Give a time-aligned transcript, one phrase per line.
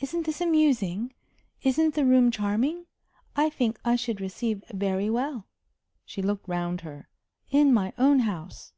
[0.00, 1.14] "Isn't this amusing?
[1.62, 2.84] Isn't the room charming?
[3.34, 5.46] I think I should receive very well"
[6.04, 7.08] she looked round her
[7.50, 8.74] "in my own house."